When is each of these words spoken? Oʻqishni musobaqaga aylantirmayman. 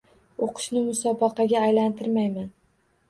Oʻqishni 0.45 0.81
musobaqaga 0.87 1.61
aylantirmayman. 1.69 2.53